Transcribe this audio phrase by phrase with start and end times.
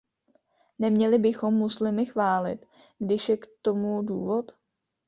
[0.79, 2.65] Neměli bychom muslimy chválit,
[2.99, 4.51] když je k tomu důvod?